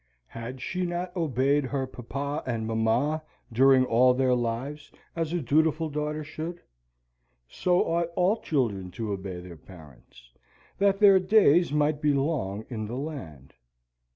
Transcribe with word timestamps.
Had 0.29 0.61
she 0.63 0.83
not 0.83 1.15
obeyed 1.15 1.65
her 1.65 1.85
papa 1.85 2.41
and 2.49 2.65
mamma 2.65 3.21
during 3.53 3.85
all 3.85 4.15
their 4.15 4.33
lives, 4.33 4.91
as 5.15 5.31
a 5.31 5.39
dutiful 5.39 5.91
daughter 5.91 6.23
should? 6.23 6.59
So 7.47 7.81
ought 7.87 8.09
all 8.15 8.37
children 8.37 8.89
to 8.93 9.11
obey 9.11 9.41
their 9.41 9.57
parents, 9.57 10.31
that 10.79 10.99
their 10.99 11.19
days 11.19 11.71
might 11.71 12.01
be 12.01 12.13
long 12.15 12.65
in 12.67 12.87
the 12.87 12.97
land. 12.97 13.53